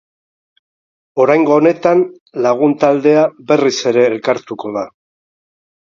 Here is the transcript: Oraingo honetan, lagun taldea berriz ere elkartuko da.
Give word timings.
Oraingo 1.25 1.53
honetan, 1.57 2.01
lagun 2.45 2.75
taldea 2.85 3.27
berriz 3.53 3.77
ere 3.93 4.07
elkartuko 4.11 4.77
da. 4.79 4.87